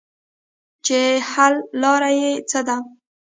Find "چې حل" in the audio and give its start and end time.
0.85-1.55